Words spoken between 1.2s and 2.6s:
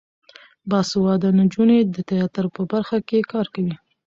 نجونې د تیاتر